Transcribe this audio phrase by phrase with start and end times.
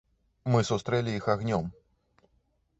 [0.53, 1.71] Мы сустрэлі іх агнём.